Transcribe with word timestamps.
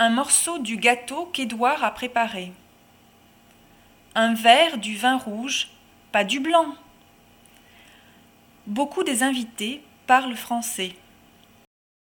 un 0.00 0.08
morceau 0.08 0.58
du 0.58 0.78
gâteau 0.78 1.26
qu'Édouard 1.26 1.84
a 1.84 1.90
préparé. 1.90 2.52
Un 4.14 4.32
verre 4.32 4.78
du 4.78 4.96
vin 4.96 5.18
rouge, 5.18 5.68
pas 6.10 6.24
du 6.24 6.40
blanc. 6.40 6.74
Beaucoup 8.66 9.04
des 9.04 9.22
invités 9.22 9.82
parlent 10.06 10.36
français. 10.36 10.94